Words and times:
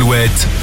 al 0.00 0.06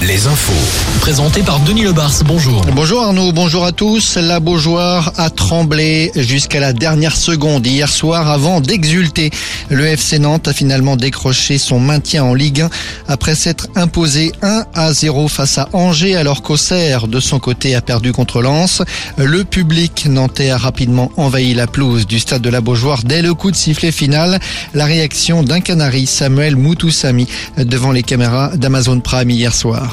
Les 0.03 0.27
infos. 0.27 0.53
Présenté 1.01 1.41
par 1.41 1.59
Denis 1.61 1.81
Lebars. 1.81 2.13
Bonjour. 2.25 2.61
Bonjour 2.75 3.01
Arnaud, 3.01 3.31
bonjour 3.31 3.65
à 3.65 3.71
tous. 3.71 4.15
La 4.17 4.39
Beaujoire 4.39 5.13
a 5.17 5.31
tremblé 5.31 6.11
jusqu'à 6.15 6.59
la 6.59 6.73
dernière 6.73 7.15
seconde 7.15 7.65
hier 7.65 7.89
soir 7.89 8.29
avant 8.29 8.61
d'exulter. 8.61 9.31
Le 9.69 9.87
FC 9.87 10.19
Nantes 10.19 10.47
a 10.47 10.53
finalement 10.53 10.95
décroché 10.95 11.57
son 11.57 11.79
maintien 11.79 12.23
en 12.23 12.35
Ligue 12.35 12.61
1 12.61 12.69
après 13.07 13.33
s'être 13.33 13.67
imposé 13.75 14.31
1 14.43 14.65
à 14.75 14.93
0 14.93 15.27
face 15.27 15.57
à 15.57 15.69
Angers 15.73 16.15
alors 16.15 16.43
qu'Auxerre 16.43 17.07
de 17.07 17.19
son 17.19 17.39
côté 17.39 17.73
a 17.73 17.81
perdu 17.81 18.11
contre 18.11 18.43
Lens. 18.43 18.83
Le 19.17 19.43
public 19.43 20.05
nantais 20.07 20.51
a 20.51 20.57
rapidement 20.57 21.11
envahi 21.17 21.55
la 21.55 21.65
pelouse 21.65 22.05
du 22.05 22.19
stade 22.19 22.43
de 22.43 22.49
la 22.51 22.61
Beaujoire 22.61 23.01
dès 23.03 23.23
le 23.23 23.33
coup 23.33 23.49
de 23.49 23.55
sifflet 23.55 23.91
final. 23.91 24.39
La 24.75 24.85
réaction 24.85 25.41
d'un 25.41 25.61
canari, 25.61 26.05
Samuel 26.05 26.57
Moutoussami, 26.57 27.27
devant 27.57 27.91
les 27.91 28.03
caméras 28.03 28.51
d'Amazon 28.55 28.99
Prime 28.99 29.31
hier 29.31 29.46
soir. 29.53 29.87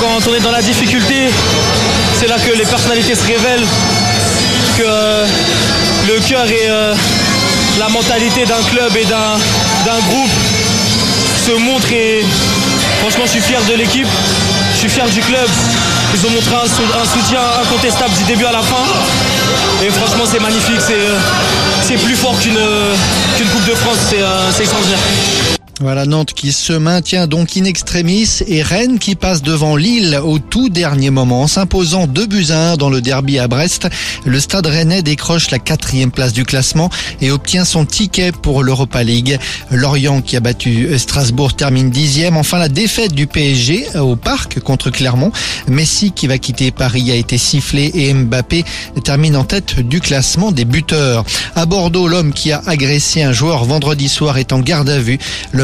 Quand 0.00 0.30
on 0.30 0.34
est 0.34 0.40
dans 0.40 0.50
la 0.52 0.62
difficulté, 0.62 1.28
c'est 2.18 2.28
là 2.28 2.36
que 2.38 2.56
les 2.56 2.64
personnalités 2.64 3.14
se 3.14 3.24
révèlent, 3.26 3.66
que 4.78 4.82
euh, 4.86 5.26
le 6.08 6.20
cœur 6.28 6.46
et 6.46 6.66
euh, 6.68 6.94
la 7.78 7.88
mentalité 7.88 8.44
d'un 8.44 8.62
club 8.70 8.96
et 8.96 9.04
d'un 9.04 9.98
groupe 10.08 10.30
se 11.46 11.52
montrent 11.52 11.92
et 11.92 12.24
franchement 13.00 13.24
je 13.26 13.32
suis 13.32 13.40
fier 13.40 13.60
de 13.68 13.74
l'équipe, 13.74 14.08
je 14.74 14.78
suis 14.78 14.88
fier 14.88 15.06
du 15.08 15.20
club. 15.20 15.48
Ils 16.14 16.26
ont 16.26 16.30
montré 16.30 16.54
un, 16.54 16.66
sou- 16.68 16.92
un 17.02 17.04
soutien 17.04 17.40
incontestable 17.62 18.14
du 18.16 18.24
début 18.24 18.44
à 18.46 18.52
la 18.52 18.62
fin. 18.62 18.84
Et 19.84 19.90
franchement 19.90 20.24
c'est 20.30 20.40
magnifique, 20.40 20.80
c'est 20.80 21.94
euh, 21.94 21.98
plus 22.04 22.16
fort 22.16 22.38
qu'une 22.40 22.54
Coupe 23.52 23.64
de 23.66 23.74
France, 23.74 23.98
c'est 24.10 24.20
c'est 24.52 24.62
extraordinaire. 24.62 24.98
Voilà 25.80 26.06
Nantes 26.06 26.32
qui 26.32 26.52
se 26.52 26.72
maintient 26.72 27.26
donc 27.26 27.54
in 27.58 27.64
extremis 27.64 28.40
et 28.46 28.62
Rennes 28.62 28.98
qui 28.98 29.14
passe 29.14 29.42
devant 29.42 29.76
Lille 29.76 30.18
au 30.24 30.38
tout 30.38 30.70
dernier 30.70 31.10
moment 31.10 31.42
en 31.42 31.46
s'imposant 31.46 32.06
2 32.06 32.26
buts 32.26 32.46
à 32.48 32.72
1 32.72 32.76
dans 32.78 32.88
le 32.88 33.02
derby 33.02 33.38
à 33.38 33.46
Brest. 33.46 33.86
Le 34.24 34.40
stade 34.40 34.66
rennais 34.66 35.02
décroche 35.02 35.50
la 35.50 35.58
quatrième 35.58 36.10
place 36.10 36.32
du 36.32 36.46
classement 36.46 36.88
et 37.20 37.30
obtient 37.30 37.66
son 37.66 37.84
ticket 37.84 38.32
pour 38.32 38.62
l'Europa 38.62 39.02
League. 39.02 39.38
Lorient 39.70 40.22
qui 40.22 40.38
a 40.38 40.40
battu 40.40 40.98
Strasbourg 40.98 41.54
termine 41.54 41.90
dixième. 41.90 42.38
Enfin 42.38 42.58
la 42.58 42.70
défaite 42.70 43.12
du 43.12 43.26
PSG 43.26 43.98
au 43.98 44.16
parc 44.16 44.60
contre 44.60 44.88
Clermont. 44.88 45.30
Messi 45.68 46.10
qui 46.10 46.26
va 46.26 46.38
quitter 46.38 46.70
Paris 46.70 47.10
a 47.10 47.16
été 47.16 47.36
sifflé 47.36 47.90
et 47.92 48.14
Mbappé 48.14 48.64
termine 49.04 49.36
en 49.36 49.44
tête 49.44 49.80
du 49.80 50.00
classement 50.00 50.52
des 50.52 50.64
buteurs. 50.64 51.26
À 51.54 51.66
Bordeaux, 51.66 52.08
l'homme 52.08 52.32
qui 52.32 52.50
a 52.50 52.62
agressé 52.64 53.22
un 53.22 53.32
joueur 53.32 53.66
vendredi 53.66 54.08
soir 54.08 54.38
est 54.38 54.54
en 54.54 54.60
garde 54.60 54.88
à 54.88 54.98
vue. 54.98 55.18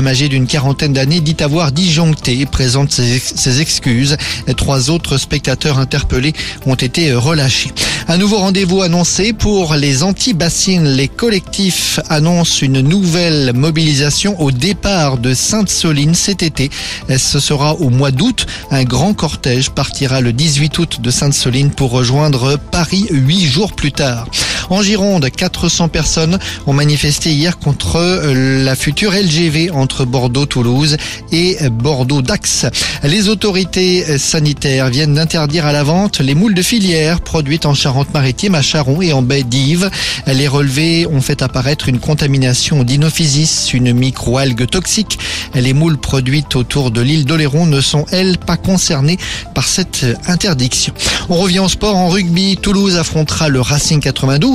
Âgé 0.06 0.28
d'une 0.28 0.46
quarantaine 0.46 0.92
d'années 0.92 1.20
dit 1.20 1.36
avoir 1.40 1.72
disjoncté 1.72 2.40
et 2.40 2.46
présente 2.46 2.92
ses, 2.92 3.14
ex- 3.16 3.32
ses 3.36 3.60
excuses. 3.60 4.16
Trois 4.56 4.90
autres 4.90 5.16
spectateurs 5.18 5.78
interpellés 5.78 6.32
ont 6.66 6.74
été 6.74 7.12
relâchés. 7.12 7.70
Un 8.08 8.16
nouveau 8.16 8.38
rendez-vous 8.38 8.82
annoncé 8.82 9.32
pour 9.32 9.74
les 9.74 10.02
anti-bassines. 10.02 10.88
Les 10.96 11.08
collectifs 11.08 12.00
annoncent 12.08 12.60
une 12.62 12.80
nouvelle 12.80 13.52
mobilisation 13.54 14.40
au 14.40 14.50
départ 14.50 15.18
de 15.18 15.34
Sainte-Soline 15.34 16.14
cet 16.14 16.42
été. 16.42 16.70
Ce 17.16 17.38
sera 17.40 17.74
au 17.74 17.90
mois 17.90 18.10
d'août. 18.10 18.46
Un 18.70 18.84
grand 18.84 19.14
cortège 19.14 19.70
partira 19.70 20.20
le 20.20 20.32
18 20.32 20.78
août 20.78 20.98
de 21.00 21.10
Sainte-Soline 21.10 21.70
pour 21.70 21.90
rejoindre 21.90 22.58
Paris 22.70 23.06
huit 23.10 23.46
jours 23.46 23.72
plus 23.72 23.92
tard. 23.92 24.26
En 24.70 24.82
Gironde, 24.82 25.28
400 25.30 25.88
personnes 25.88 26.38
ont 26.66 26.72
manifesté 26.72 27.32
hier 27.32 27.58
contre 27.58 27.96
euh, 27.96 28.64
la 28.64 28.74
future 28.74 29.12
LGV 29.12 29.70
entre 29.70 30.04
Bordeaux-Toulouse 30.04 30.96
et 31.30 31.56
Bordeaux-Dax. 31.70 32.66
Les 33.04 33.28
autorités 33.28 34.04
euh, 34.08 34.18
sanitaires 34.18 34.88
viennent 34.88 35.14
d'interdire 35.14 35.66
à 35.66 35.72
la 35.72 35.82
vente 35.82 36.20
les 36.20 36.34
moules 36.34 36.54
de 36.54 36.62
filière 36.62 37.20
produites 37.20 37.66
en 37.66 37.74
Charente-Maritime, 37.74 38.54
à 38.54 38.62
Charon 38.62 39.02
et 39.02 39.12
en 39.12 39.22
baie 39.22 39.42
d'Yves. 39.42 39.90
Les 40.26 40.48
relevés 40.48 41.06
ont 41.06 41.20
fait 41.20 41.42
apparaître 41.42 41.88
une 41.88 41.98
contamination 41.98 42.84
d'inophysis, 42.84 43.72
une 43.72 43.92
microalgue 43.92 44.66
toxique. 44.68 45.18
Les 45.54 45.72
moules 45.72 45.98
produites 45.98 46.56
autour 46.56 46.90
de 46.90 47.00
l'île 47.00 47.24
d'Oléron 47.24 47.66
ne 47.66 47.80
sont, 47.80 48.06
elles, 48.10 48.38
pas 48.38 48.56
concernées 48.56 49.18
par 49.54 49.68
cette 49.68 50.06
interdiction. 50.26 50.92
On 51.28 51.36
revient 51.36 51.60
au 51.60 51.68
sport 51.68 51.96
en 51.96 52.08
rugby. 52.08 52.56
Toulouse 52.56 52.96
affrontera 52.96 53.48
le 53.48 53.60
Racing 53.60 54.00
92 54.00 54.51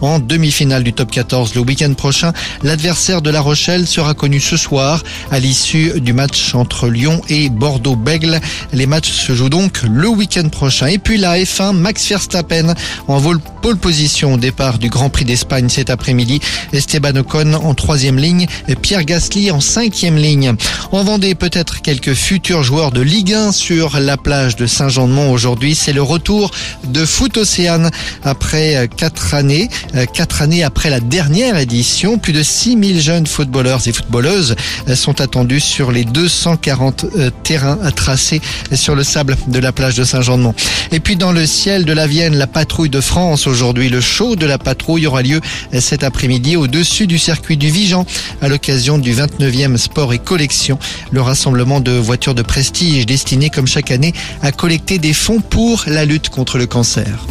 en 0.00 0.18
demi-finale 0.18 0.84
du 0.84 0.92
top 0.92 1.10
14 1.10 1.54
le 1.54 1.60
week-end 1.60 1.92
prochain. 1.94 2.32
L'adversaire 2.62 3.22
de 3.22 3.30
La 3.30 3.40
Rochelle 3.40 3.86
sera 3.86 4.14
connu 4.14 4.40
ce 4.40 4.56
soir 4.56 5.02
à 5.30 5.38
l'issue 5.38 6.00
du 6.00 6.12
match 6.12 6.54
entre 6.54 6.88
Lyon 6.88 7.20
et 7.28 7.48
Bordeaux-Bègle. 7.48 8.40
Les 8.72 8.86
matchs 8.86 9.10
se 9.10 9.34
jouent 9.34 9.48
donc 9.48 9.82
le 9.82 10.08
week-end 10.08 10.48
prochain. 10.48 10.86
Et 10.86 10.98
puis 10.98 11.18
la 11.18 11.38
F1, 11.38 11.72
Max 11.72 12.06
Verstappen 12.08 12.74
en 13.06 13.18
vol 13.18 13.40
pole 13.62 13.76
position 13.76 14.34
au 14.34 14.36
départ 14.36 14.78
du 14.78 14.88
Grand 14.88 15.10
Prix 15.10 15.24
d'Espagne 15.24 15.68
cet 15.68 15.90
après-midi. 15.90 16.40
Esteban 16.72 17.16
Ocon 17.16 17.54
en 17.54 17.74
troisième 17.74 18.18
ligne 18.18 18.46
et 18.68 18.76
Pierre 18.76 19.04
Gasly 19.04 19.50
en 19.50 19.60
cinquième 19.60 20.16
ligne. 20.16 20.54
En 20.92 21.04
Vendée, 21.04 21.34
peut-être 21.34 21.82
quelques 21.82 22.14
futurs 22.14 22.62
joueurs 22.62 22.92
de 22.92 23.00
Ligue 23.00 23.34
1 23.34 23.52
sur 23.52 23.98
la 23.98 24.16
plage 24.16 24.56
de 24.56 24.66
Saint-Jean-de-Mont 24.66 25.32
aujourd'hui. 25.32 25.74
C'est 25.74 25.92
le 25.92 26.02
retour 26.02 26.50
de 26.84 27.04
Foot 27.04 27.36
Océane 27.36 27.90
après 28.24 28.76
euh, 28.76 28.86
quatre 28.86 29.34
euh, 29.38 30.06
quatre 30.06 30.42
années 30.42 30.64
après 30.64 30.90
la 30.90 31.00
dernière 31.00 31.56
édition. 31.56 32.18
Plus 32.18 32.32
de 32.32 32.42
6000 32.42 33.00
jeunes 33.00 33.26
footballeurs 33.26 33.86
et 33.86 33.92
footballeuses 33.92 34.56
euh, 34.88 34.96
sont 34.96 35.20
attendus 35.20 35.60
sur 35.60 35.92
les 35.92 36.04
240 36.04 37.04
euh, 37.16 37.30
terrains 37.44 37.78
à 37.84 37.92
tracer 37.92 38.40
sur 38.74 38.94
le 38.94 39.04
sable 39.04 39.36
de 39.46 39.58
la 39.58 39.72
plage 39.72 39.94
de 39.94 40.04
Saint-Jean-de-Mont. 40.04 40.54
Et 40.90 41.00
puis 41.00 41.16
dans 41.16 41.32
le 41.32 41.46
ciel 41.46 41.84
de 41.84 41.92
la 41.92 42.06
Vienne, 42.06 42.36
la 42.36 42.46
patrouille 42.46 42.90
de 42.90 43.00
France 43.00 43.46
aujourd'hui. 43.46 43.88
Le 43.88 44.00
show 44.00 44.34
de 44.34 44.46
la 44.46 44.58
patrouille 44.58 45.06
aura 45.06 45.22
lieu 45.22 45.40
cet 45.78 46.02
après-midi 46.02 46.56
au-dessus 46.56 47.06
du 47.06 47.18
circuit 47.18 47.56
du 47.56 47.70
Vigan 47.70 48.06
à 48.42 48.48
l'occasion 48.48 48.98
du 48.98 49.14
29e 49.14 49.76
Sport 49.76 50.12
et 50.12 50.18
Collection, 50.18 50.78
le 51.12 51.20
rassemblement 51.20 51.80
de 51.80 51.92
voitures 51.92 52.34
de 52.34 52.42
prestige 52.42 53.06
destiné 53.06 53.50
comme 53.50 53.66
chaque 53.66 53.90
année 53.90 54.14
à 54.42 54.52
collecter 54.52 54.98
des 54.98 55.12
fonds 55.12 55.40
pour 55.40 55.84
la 55.86 56.04
lutte 56.04 56.28
contre 56.28 56.58
le 56.58 56.66
cancer. 56.66 57.26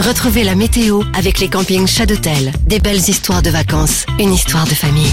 Retrouvez 0.00 0.44
la 0.44 0.54
météo 0.54 1.02
avec 1.12 1.40
les 1.40 1.48
campings 1.48 1.86
Chadotel. 1.86 2.52
Des 2.66 2.78
belles 2.78 2.96
histoires 2.96 3.42
de 3.42 3.50
vacances, 3.50 4.06
une 4.18 4.32
histoire 4.32 4.64
de 4.64 4.70
famille. 4.70 5.12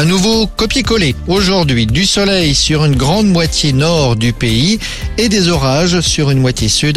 Un 0.00 0.04
nouveau 0.04 0.46
copier-coller. 0.46 1.16
Aujourd'hui, 1.26 1.84
du 1.84 2.06
soleil 2.06 2.54
sur 2.54 2.84
une 2.84 2.94
grande 2.94 3.26
moitié 3.26 3.72
nord 3.72 4.14
du 4.14 4.32
pays 4.32 4.78
et 5.16 5.28
des 5.28 5.48
orages 5.48 6.00
sur 6.02 6.30
une 6.30 6.38
moitié 6.38 6.68
sud. 6.68 6.96